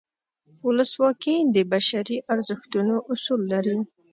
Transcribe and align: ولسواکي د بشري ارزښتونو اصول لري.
ولسواکي 0.67 1.35
د 1.55 1.57
بشري 1.71 2.17
ارزښتونو 2.33 2.95
اصول 3.13 3.41
لري. 3.53 3.75